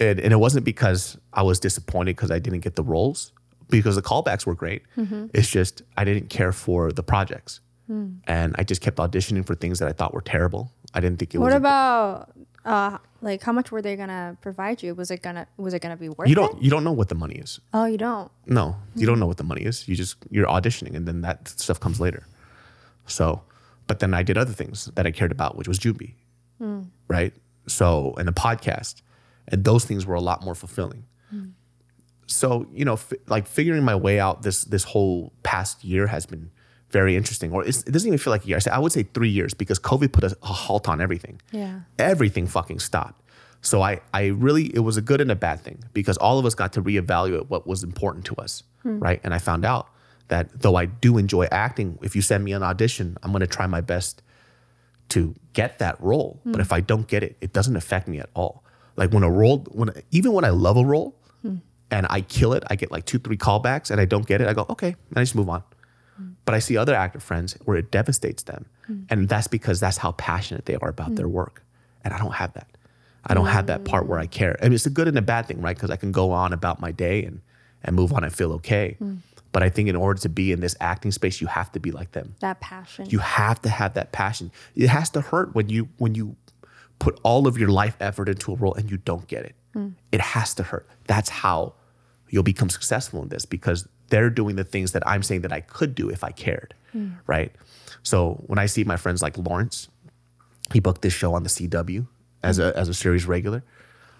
[0.00, 3.32] and, and it wasn't because I was disappointed because I didn't get the roles,
[3.68, 4.84] because the callbacks were great.
[5.34, 7.60] It's just I didn't care for the projects.
[7.86, 8.14] Hmm.
[8.26, 10.72] and I just kept auditioning for things that I thought were terrible.
[10.92, 11.54] I didn't think it What was.
[11.54, 12.32] a- about
[12.64, 14.94] uh like how much were they gonna provide you?
[14.94, 17.14] Was it gonna was it gonna be worth you don't you don't know what the
[17.14, 17.60] money is.
[17.72, 18.30] Oh, you don't.
[18.46, 19.20] No, you don't hmm.
[19.20, 19.86] know what the money is.
[19.88, 22.26] You just you're auditioning, and then that stuff comes later.
[23.06, 23.42] So,
[23.86, 26.14] but then I did other things that I cared about, which was Jubi,
[26.58, 26.82] hmm.
[27.06, 27.32] right?
[27.68, 29.02] So, and the podcast,
[29.48, 31.04] and those things were a lot more fulfilling.
[32.28, 36.26] So, you know, f- like figuring my way out this this whole past year has
[36.26, 36.50] been
[36.90, 37.52] very interesting.
[37.52, 38.56] Or it's, it doesn't even feel like a year.
[38.56, 41.40] I say I would say three years because COVID put a, a halt on everything
[41.52, 41.80] Yeah.
[41.98, 43.22] everything fucking stopped.
[43.62, 46.46] So I, I really, it was a good and a bad thing because all of
[46.46, 49.00] us got to reevaluate what was important to us, hmm.
[49.00, 49.20] right?
[49.24, 49.88] And I found out
[50.28, 53.46] that though I do enjoy acting, if you send me an audition, I'm going to
[53.46, 54.22] try my best
[55.08, 56.40] to get that role.
[56.44, 56.60] But hmm.
[56.60, 58.62] if I don't get it, it doesn't affect me at all.
[58.96, 61.56] Like when a role, when even when I love a role hmm.
[61.90, 64.48] and I kill it, I get like two, three callbacks, and I don't get it,
[64.48, 65.62] I go okay, and I just move on.
[66.44, 68.66] But I see other actor friends where it devastates them.
[68.86, 69.02] Hmm.
[69.10, 71.32] And that's because that's how passionate they are about their hmm.
[71.32, 71.62] work.
[72.04, 72.68] And I don't have that.
[73.28, 74.30] I don't have that part where I hmm.
[74.30, 74.56] care.
[74.60, 75.76] I mean, it's a good and a bad thing, right?
[75.76, 77.40] Because I can go on about my day and,
[77.82, 78.96] and move on and feel okay.
[79.52, 81.90] But I think in order to be in this acting space, you have to be
[81.90, 82.34] like them.
[82.40, 83.08] That passion.
[83.08, 84.52] You have to have that passion.
[84.74, 86.36] It has to hurt when you when you
[86.98, 89.54] put all of your life effort into a role and you don't get it.
[90.12, 90.86] It has to hurt.
[91.06, 91.74] That's how
[92.28, 95.60] you'll become successful in this because they're doing the things that I'm saying that I
[95.60, 97.10] could do if I cared, hmm.
[97.26, 97.52] right?
[98.02, 99.88] So when I see my friends like Lawrence,
[100.72, 102.06] he booked this show on the CW
[102.42, 103.64] as a as a series regular.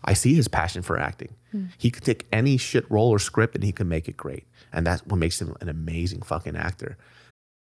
[0.05, 1.35] I see his passion for acting.
[1.51, 1.67] Hmm.
[1.79, 4.87] He could take any shit role or script and he can make it great, and
[4.87, 6.97] that's what makes him an amazing fucking actor.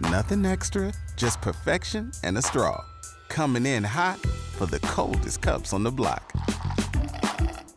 [0.00, 2.82] Nothing extra, just perfection and a straw.
[3.28, 4.18] Coming in hot
[4.56, 6.32] for the coldest cups on the block.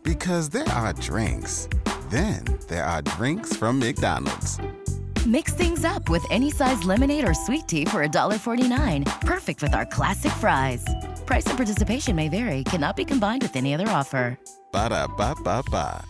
[0.03, 1.67] Because there are drinks,
[2.09, 4.57] then there are drinks from McDonald's.
[5.25, 9.21] Mix things up with any size lemonade or sweet tea for $1.49.
[9.21, 10.85] Perfect with our classic fries.
[11.25, 14.39] Price and participation may vary, cannot be combined with any other offer.
[14.71, 16.05] Ba da ba ba ba.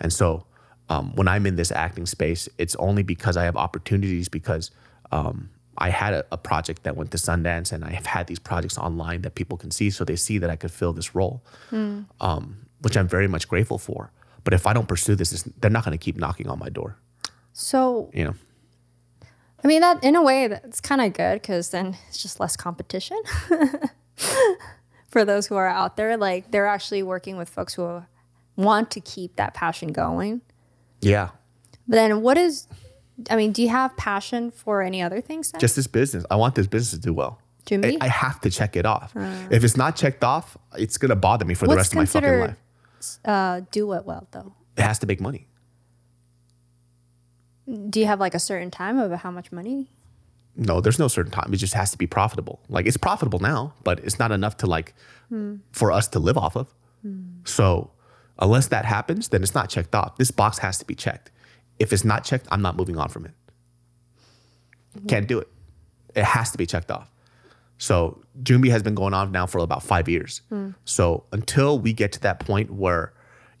[0.00, 0.46] And so
[0.88, 4.72] um, when I'm in this acting space, it's only because I have opportunities because
[5.12, 8.38] um, I had a, a project that went to Sundance and I have had these
[8.38, 11.42] projects online that people can see so they see that I could fill this role,
[12.20, 14.10] um, which I'm very much grateful for.
[14.44, 16.96] But if I don't pursue this, they're not going to keep knocking on my door.
[17.52, 18.34] So You know,
[19.64, 22.56] I mean that in a way that's kind of good because then it's just less
[22.56, 23.20] competition
[25.08, 26.16] for those who are out there.
[26.16, 28.02] Like they're actually working with folks who
[28.56, 30.42] want to keep that passion going.
[31.00, 31.30] yeah,
[31.88, 32.66] But then what is?
[33.30, 35.50] I mean, do you have passion for any other things?
[35.50, 35.60] Then?
[35.60, 36.24] just this business.
[36.30, 37.40] I want this business to do well.
[37.64, 37.98] Jimmy?
[38.00, 39.12] I, I have to check it off.
[39.50, 42.06] if it's not checked off, it's going to bother me for the rest of my
[42.06, 42.56] fucking life.
[43.24, 44.52] uh, do it well though.
[44.76, 45.48] It has to make money.
[47.90, 49.90] Do you have like a certain time of how much money?
[50.54, 51.52] No, there's no certain time.
[51.52, 52.60] It just has to be profitable.
[52.68, 54.94] Like it's profitable now, but it's not enough to like
[55.72, 56.72] for us to live off of.
[57.44, 57.90] So
[58.38, 60.16] unless that happens, then it's not checked off.
[60.16, 61.30] This box has to be checked.
[61.78, 63.32] If it's not checked, I'm not moving on from it.
[65.08, 65.48] Can't do it.
[66.14, 67.10] It has to be checked off.
[67.78, 70.40] So Jumbi has been going on now for about five years.
[70.84, 73.12] So until we get to that point where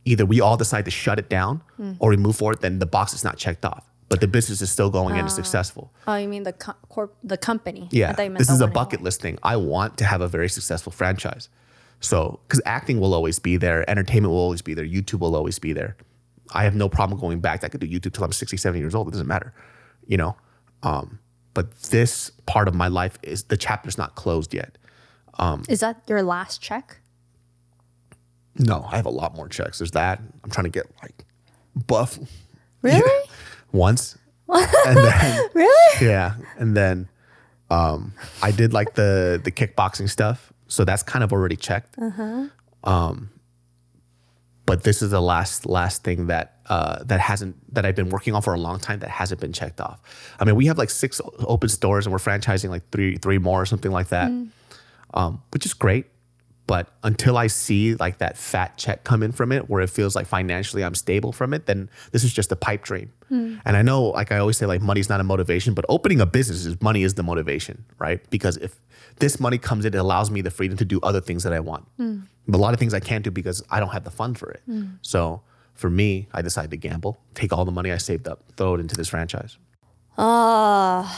[0.04, 1.62] either we all decide to shut it down
[1.98, 3.84] or we move forward, then the box is not checked off.
[4.08, 5.42] But the business is still going and it's ah.
[5.42, 5.92] successful.
[6.06, 7.88] Oh, you mean the co- corp, the company?
[7.90, 9.36] Yeah, this is a bucket list thing.
[9.42, 11.48] I want to have a very successful franchise.
[11.98, 15.58] So, because acting will always be there, entertainment will always be there, YouTube will always
[15.58, 15.96] be there.
[16.52, 17.64] I have no problem going back.
[17.64, 19.08] I could do YouTube till I'm 60, 70 years old.
[19.08, 19.52] It doesn't matter,
[20.06, 20.36] you know.
[20.82, 21.18] Um,
[21.54, 24.78] but this part of my life is the chapter's not closed yet.
[25.34, 25.64] Hawaii.
[25.68, 27.00] Is that your last check?
[28.58, 29.78] No, I have a lot more checks.
[29.78, 30.20] There's that.
[30.44, 31.24] I'm trying to get like
[31.86, 32.18] buff
[32.82, 33.28] Really?
[33.72, 34.16] once,
[34.48, 36.06] and then Really?
[36.06, 37.08] yeah, and then
[37.70, 41.98] um, I did like the the kickboxing stuff, so that's kind of already checked.
[42.84, 43.30] Um,
[44.66, 48.34] but this is the last last thing that uh, that hasn't that I've been working
[48.34, 50.00] on for a long time that hasn't been checked off.
[50.40, 53.62] I mean, we have like six open stores and we're franchising like three three more
[53.62, 54.30] or something like that,
[55.14, 56.06] um, which is great.
[56.66, 60.16] But until I see like that fat check come in from it, where it feels
[60.16, 63.12] like financially I'm stable from it, then this is just a pipe dream.
[63.28, 63.58] Hmm.
[63.64, 66.26] And I know, like I always say, like money's not a motivation, but opening a
[66.26, 68.28] business is money is the motivation, right?
[68.30, 68.80] Because if
[69.18, 71.60] this money comes in, it allows me the freedom to do other things that I
[71.60, 71.86] want.
[71.98, 72.20] Hmm.
[72.48, 74.50] But a lot of things I can't do because I don't have the fund for
[74.50, 74.62] it.
[74.66, 74.84] Hmm.
[75.02, 75.42] So
[75.74, 78.80] for me, I decided to gamble, take all the money I saved up, throw it
[78.80, 79.56] into this franchise.
[80.18, 81.08] Uh,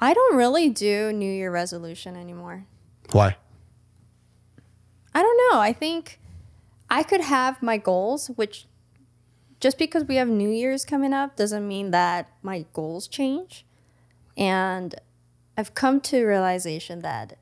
[0.00, 2.66] I don't really do New Year resolution anymore.
[3.10, 3.36] Why?
[5.14, 5.60] I don't know.
[5.60, 6.20] I think
[6.88, 8.66] I could have my goals, which
[9.60, 13.66] just because we have New Year's coming up doesn't mean that my goals change.
[14.36, 14.94] And
[15.56, 17.36] I've come to realization that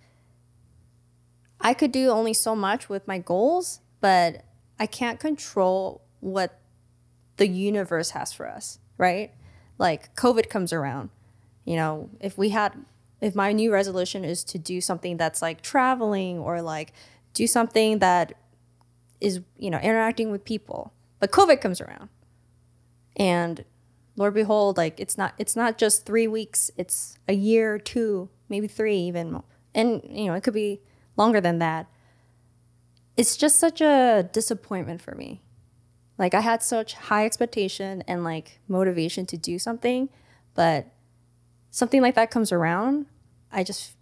[1.61, 4.45] I could do only so much with my goals, but
[4.79, 6.59] I can't control what
[7.37, 9.33] the universe has for us, right?
[9.79, 11.11] Like COVID comes around.
[11.67, 12.73] You know, if we had
[13.21, 16.93] if my new resolution is to do something that's like traveling or like
[17.35, 18.35] do something that
[19.21, 20.93] is, you know, interacting with people.
[21.19, 22.09] But COVID comes around.
[23.17, 23.65] And
[24.17, 28.69] Lord behold, like it's not it's not just 3 weeks, it's a year, two, maybe
[28.69, 29.43] 3 even.
[29.75, 30.81] And you know, it could be
[31.17, 31.87] longer than that.
[33.17, 35.43] It's just such a disappointment for me.
[36.17, 40.11] Like I had such high expectation and like motivation to do something,
[40.55, 40.93] but
[41.77, 43.05] something like that comes around,
[43.53, 43.93] I just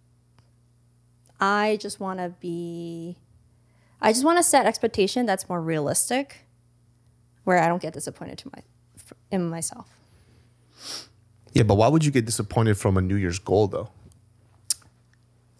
[1.40, 3.16] I just want to be
[4.00, 6.46] I just want to set expectation that's more realistic
[7.42, 8.62] where I don't get disappointed to my
[9.32, 9.88] in myself.
[11.52, 13.90] Yeah, but why would you get disappointed from a New Year's goal though?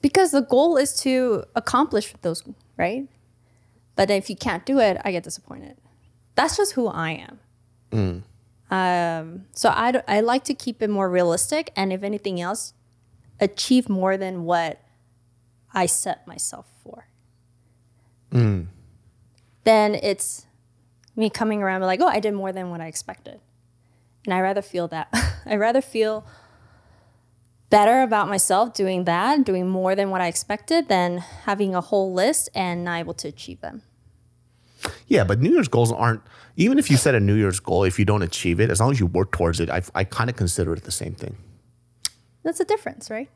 [0.01, 2.45] Because the goal is to accomplish those,
[2.77, 3.09] right?
[3.97, 5.77] But if you can't do it, I get disappointed.
[6.37, 7.41] That's just who I am.
[7.91, 8.23] Mm.
[8.75, 12.75] Um, so I, d- I like to keep it more realistic, and if anything else,
[13.39, 14.81] achieve more than what
[15.73, 17.07] I set myself for.
[19.63, 20.47] Then it's
[21.15, 23.39] me coming around and like, oh, I did more than what I expected,
[24.25, 25.09] and I rather feel that.
[25.47, 26.27] I rather feel
[27.71, 32.13] better about myself doing that, doing more than what I expected, than having a whole
[32.13, 33.83] list and not able to achieve them.
[35.07, 36.21] Yeah, but New Year's goals aren't,
[36.57, 38.91] even if you set a New Year's goal, if you don't achieve it, as long
[38.91, 41.37] as you work towards it, I, I kind of consider it the same thing.
[42.43, 43.29] That's a difference, right?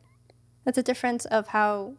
[0.64, 1.94] That's a difference of how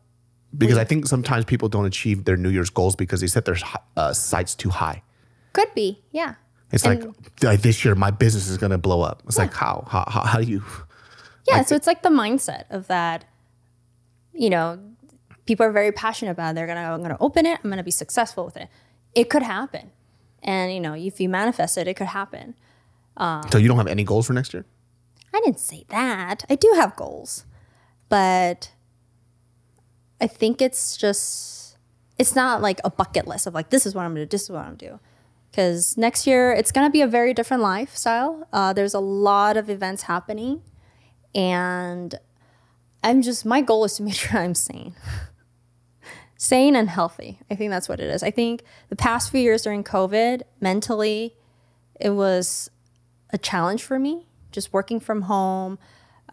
[0.58, 3.58] Because I think sometimes people don't achieve their New Year's goals because they set their
[3.98, 5.02] uh, sights too high.
[5.54, 6.36] could be, yeah.
[6.72, 9.24] It's And- like, like this year, my business is going to blow up.
[9.26, 9.86] It's like, how?
[9.90, 10.64] How, how, how do you?
[11.48, 13.26] Yeah, so it's like the mindset of that,
[14.34, 14.78] you know,
[15.48, 16.56] people are very passionate about it.
[16.56, 18.68] They're gonna I'm gonna open it, I'm gonna be successful with it.
[19.16, 19.92] It could happen.
[20.42, 22.56] And you know, if you manifest it, it could happen.
[23.18, 24.66] Um, So you don't have any goals for next year?
[25.34, 26.46] I didn't say that.
[26.50, 27.46] I do have goals.
[28.08, 28.72] But
[30.22, 31.78] I think it's just
[32.18, 34.44] it's not like a bucket list of like this is what I'm gonna do, this
[34.44, 35.00] is what I'm gonna do.
[35.52, 38.48] Because next year it's gonna be a very different lifestyle.
[38.54, 40.62] Uh, there's a lot of events happening,
[41.34, 42.16] and
[43.04, 44.96] I'm just my goal is to make sure I'm sane,
[46.40, 47.38] sane and healthy.
[47.52, 48.24] I think that's what it is.
[48.24, 51.36] I think the past few years during COVID, mentally,
[52.00, 52.72] it was
[53.32, 55.78] a challenge for me just working from home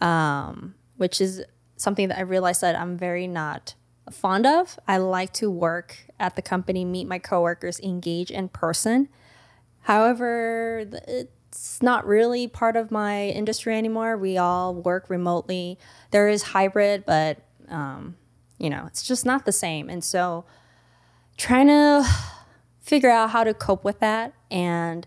[0.00, 1.42] um, which is
[1.76, 3.74] something that i realized that i'm very not
[4.10, 9.08] fond of i like to work at the company meet my coworkers engage in person
[9.82, 15.78] however it's not really part of my industry anymore we all work remotely
[16.12, 17.38] there is hybrid but
[17.68, 18.16] um,
[18.58, 20.44] you know it's just not the same and so
[21.36, 22.04] trying to
[22.80, 25.06] figure out how to cope with that and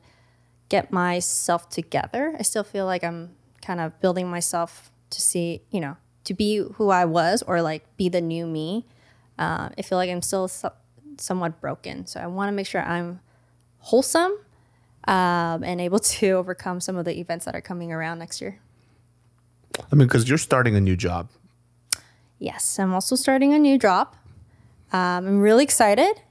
[0.67, 2.35] get myself together.
[2.37, 6.57] I still feel like I'm kind of building myself to see, you know, to be
[6.75, 8.85] who I was or like be the new me.
[9.37, 10.73] Uh, I feel like I'm still so-
[11.17, 12.05] somewhat broken.
[12.05, 13.21] So I want to make sure I'm
[13.79, 14.33] wholesome
[15.07, 18.59] um, and able to overcome some of the events that are coming around next year.
[19.91, 21.29] I mean, because you're starting a new job.
[22.39, 24.15] Yes, I'm also starting a new job.
[24.91, 26.21] Um, I'm really excited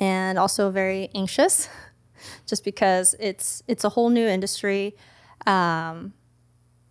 [0.00, 1.68] and also very anxious,
[2.46, 4.96] just because it's it's a whole new industry.
[5.46, 6.14] Um,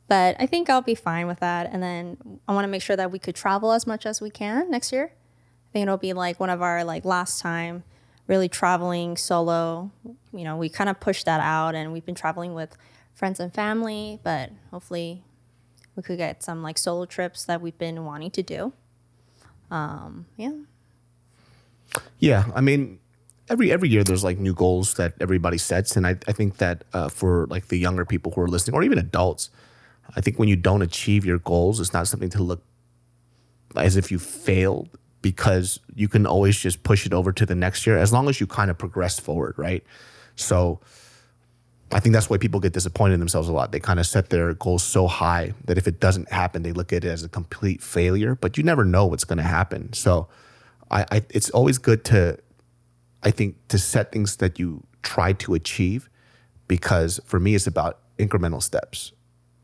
[0.07, 1.69] but I think I'll be fine with that.
[1.71, 4.29] And then I want to make sure that we could travel as much as we
[4.29, 5.05] can next year.
[5.05, 7.83] I think it'll be like one of our like last time
[8.27, 9.91] really traveling solo.
[10.33, 12.77] You know, we kind of pushed that out, and we've been traveling with
[13.13, 14.19] friends and family.
[14.23, 15.23] But hopefully,
[16.01, 18.73] we could get some like solo trips that we've been wanting to do.
[19.69, 20.53] Um, yeah.
[22.17, 22.99] Yeah, I mean,
[23.49, 26.85] every every year there's like new goals that everybody sets, and I, I think that
[26.93, 29.51] uh, for like the younger people who are listening, or even adults,
[30.15, 32.63] I think when you don't achieve your goals, it's not something to look
[33.75, 37.85] as if you failed because you can always just push it over to the next
[37.85, 39.83] year as long as you kind of progress forward, right?
[40.35, 40.79] So
[41.93, 43.71] I think that's why people get disappointed in themselves a lot.
[43.71, 46.93] They kind of set their goals so high that if it doesn't happen, they look
[46.93, 48.35] at it as a complete failure.
[48.35, 49.91] But you never know what's going to happen.
[49.93, 50.27] So
[50.89, 52.37] I, I, it's always good to,
[53.23, 56.09] I think, to set things that you try to achieve,
[56.67, 59.11] because for me, it's about incremental steps,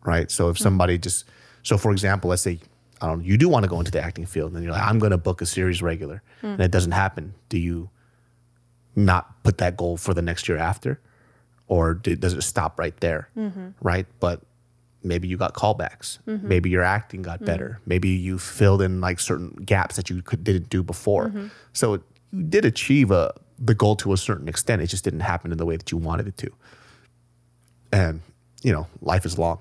[0.04, 0.30] right?
[0.32, 1.24] So if somebody just,
[1.64, 2.60] so for example, let's say
[3.00, 4.82] I don't know, you do want to go into the acting field, and you're like,
[4.82, 6.54] I'm going to book a series regular, Mm.
[6.54, 7.36] and it doesn't happen.
[7.50, 7.90] Do you
[8.96, 11.00] not put that goal for the next year after,
[11.68, 13.30] or do, does it stop right there?
[13.38, 13.74] Mhm.
[13.82, 14.42] Right, but
[15.04, 16.20] maybe you got callbacks.
[16.28, 16.44] Mhm.
[16.44, 17.46] Maybe your acting got Mhm.
[17.46, 17.80] better.
[17.86, 21.30] Maybe you filled in like certain gaps that you could, didn't do before.
[21.30, 21.50] Mhm.
[21.74, 22.02] So it,
[22.32, 24.82] you did achieve a the goal to a certain extent.
[24.84, 26.52] It just didn't happen in the way that you wanted it to.
[27.92, 28.22] And
[28.64, 29.60] you know, life is long.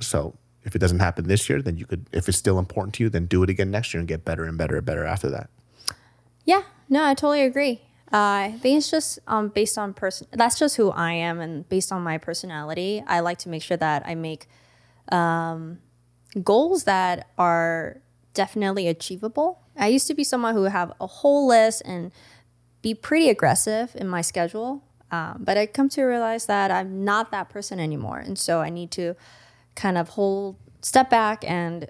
[0.00, 0.34] So
[0.64, 2.06] if it doesn't happen this year, then you could.
[2.12, 4.44] If it's still important to you, then do it again next year and get better
[4.44, 5.48] and better and better after that.
[6.44, 7.82] Yeah, no, I totally agree.
[8.12, 10.26] Uh, I think it's just um, based on person.
[10.32, 13.78] That's just who I am, and based on my personality, I like to make sure
[13.78, 14.48] that I make
[15.10, 15.78] um,
[16.42, 18.02] goals that are
[18.34, 19.60] definitely achievable.
[19.76, 22.12] I used to be someone who would have a whole list and
[22.82, 27.30] be pretty aggressive in my schedule, um, but I come to realize that I'm not
[27.30, 29.16] that person anymore, and so I need to
[29.74, 31.88] kind of hold step back and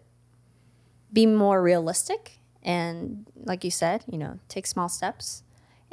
[1.12, 5.42] be more realistic and like you said you know take small steps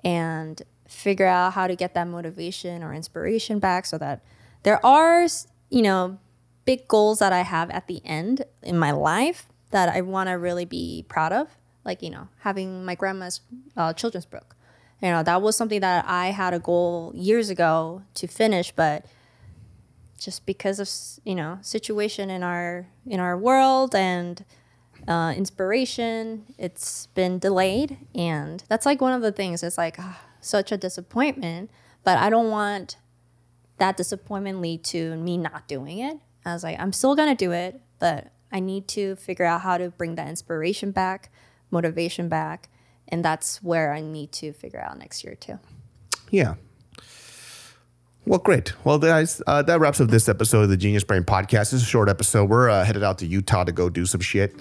[0.04, 4.24] and figure out how to get that motivation or inspiration back so that
[4.64, 5.28] there are
[5.70, 6.18] you know
[6.66, 10.34] big goals that i have at the end in my life that i want to
[10.34, 11.47] really be proud of
[11.86, 13.41] like you know having my grandma's
[13.76, 14.56] uh, children's book.
[15.02, 19.06] You know that was something that i had a goal years ago to finish but
[20.20, 20.89] just because of
[21.24, 24.43] you know situation in our in our world and
[25.10, 26.45] uh, inspiration.
[26.57, 29.64] It's been delayed and that's like one of the things.
[29.64, 31.70] It's like ah, such a disappointment
[32.03, 32.97] but i don't want
[33.78, 36.18] that disappointment lead to me not doing it.
[36.45, 39.78] I was like i'm still gonna do it but i need to figure out how
[39.78, 41.32] to bring that inspiration back
[41.70, 42.70] motivation back
[43.07, 45.60] and that's where i need to figure out next year too.
[46.32, 46.55] Yeah.
[48.30, 48.74] Well, great.
[48.86, 51.74] Well, guys, uh, that wraps up this episode of the Genius Brain Podcast.
[51.74, 52.48] It's a short episode.
[52.48, 54.54] We're uh, headed out to Utah to go do some shit,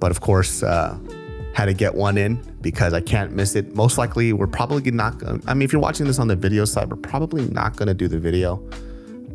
[0.00, 0.98] but of course, uh,
[1.54, 3.76] had to get one in because I can't miss it.
[3.76, 5.18] Most likely, we're probably not.
[5.18, 7.86] Gonna, I mean, if you're watching this on the video side, we're probably not going
[7.86, 8.60] to do the video.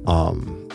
[0.06, 0.68] Um,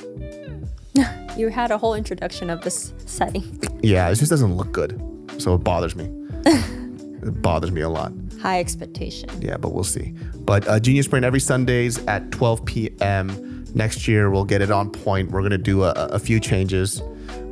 [1.37, 3.43] you had a whole introduction of this setting
[3.83, 4.99] yeah, it just doesn't look good,
[5.37, 6.11] so it bothers me.
[6.47, 8.11] it bothers me a lot.
[8.43, 10.15] High expectation Yeah, but we'll see.
[10.35, 13.65] But uh, Genius Brain every Sundays at 12 p.m.
[13.75, 15.31] Next year, we'll get it on point.
[15.31, 17.01] We're gonna do a, a few changes,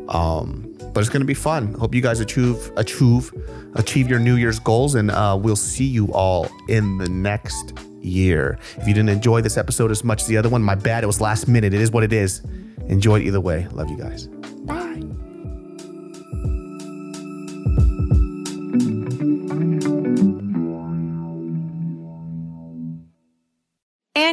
[0.08, 1.72] um, but it's gonna be fun.
[1.74, 3.32] Hope you guys achieve achieve
[3.74, 7.72] achieve your New Year's goals, and uh, we'll see you all in the next
[8.02, 8.58] year.
[8.76, 11.04] If you didn't enjoy this episode as much as the other one, my bad.
[11.04, 11.72] It was last minute.
[11.72, 12.42] It is what it is.
[12.88, 13.66] Enjoy it either way.
[13.72, 14.28] Love you guys.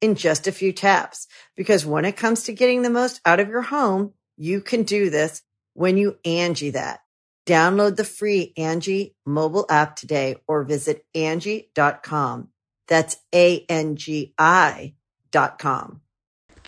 [0.00, 1.26] in just a few taps.
[1.56, 5.10] Because when it comes to getting the most out of your home, you can do
[5.10, 5.42] this
[5.74, 7.00] when you Angi that.
[7.46, 12.48] Download the free Angi mobile app today or visit Angi.com.
[12.88, 14.94] That's A-N-G-I
[15.30, 16.00] dot com.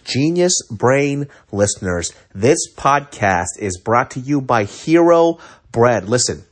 [0.04, 5.38] Genius Brain listeners, this podcast is brought to you by Hero
[5.70, 6.08] Bread.
[6.08, 6.44] Listen,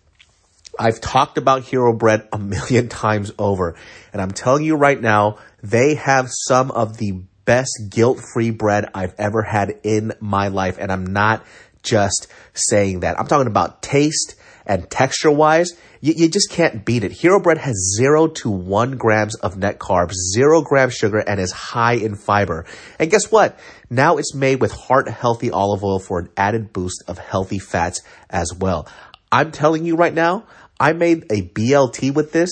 [0.78, 3.76] I've talked about Hero Bread a million times over,
[4.12, 5.38] and I'm telling you right now,
[5.70, 10.92] they have some of the best guilt-free bread I've ever had in my life, and
[10.92, 11.44] I'm not
[11.82, 13.18] just saying that.
[13.18, 15.72] I'm talking about taste and texture-wise.
[16.00, 17.12] You, you just can't beat it.
[17.12, 21.52] Hero Bread has zero to one grams of net carbs, zero grams sugar, and is
[21.52, 22.64] high in fiber.
[22.98, 23.58] And guess what?
[23.90, 28.02] Now it's made with heart healthy olive oil for an added boost of healthy fats
[28.28, 28.88] as well.
[29.32, 30.46] I'm telling you right now,
[30.78, 32.50] I made a BLT with this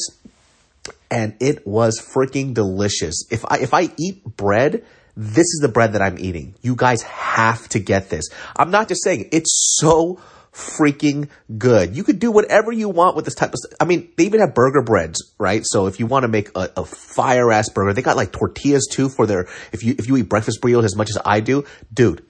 [1.14, 3.24] and it was freaking delicious.
[3.30, 4.84] If I, if I eat bread,
[5.16, 6.56] this is the bread that I'm eating.
[6.60, 8.28] You guys have to get this.
[8.56, 10.20] I'm not just saying it's so
[10.52, 11.96] freaking good.
[11.96, 13.78] You could do whatever you want with this type of stuff.
[13.80, 15.62] I mean, they even have burger breads, right?
[15.64, 18.88] So if you want to make a, a fire ass burger, they got like tortillas
[18.90, 21.64] too for their, if you, if you eat breakfast burritos as much as I do,
[21.92, 22.26] dude,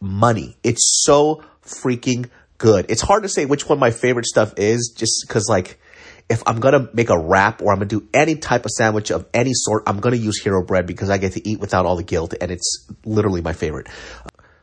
[0.00, 0.58] money.
[0.62, 2.84] It's so freaking good.
[2.90, 5.80] It's hard to say which one my favorite stuff is just because like,
[6.28, 9.26] if I'm gonna make a wrap or I'm gonna do any type of sandwich of
[9.32, 12.02] any sort, I'm gonna use Hero Bread because I get to eat without all the
[12.02, 13.88] guilt and it's literally my favorite.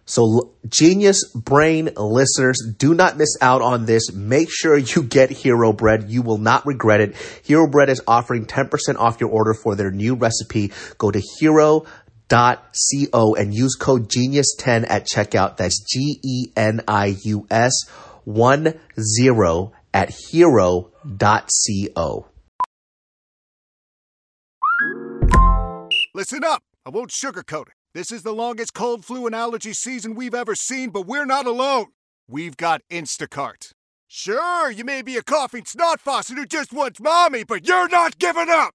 [0.07, 4.13] So, genius brain listeners, do not miss out on this.
[4.13, 6.11] Make sure you get Hero Bread.
[6.11, 7.15] You will not regret it.
[7.43, 10.71] Hero Bread is offering 10% off your order for their new recipe.
[10.99, 15.57] Go to hero.co and use code genius10 at checkout.
[15.57, 17.73] That's G E N I U S
[18.25, 20.09] 1 0 at
[21.05, 22.27] hero.co.
[26.13, 26.63] Listen up.
[26.85, 27.73] I won't sugarcoat it.
[27.93, 31.45] This is the longest cold, flu, and allergy season we've ever seen, but we're not
[31.45, 31.87] alone.
[32.27, 33.71] We've got Instacart.
[34.07, 38.19] Sure, you may be a coughing snot faucet who just wants mommy, but you're not
[38.19, 38.74] giving up!